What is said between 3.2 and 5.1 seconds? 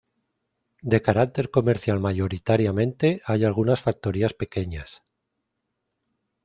hay algunas factorías pequeñas.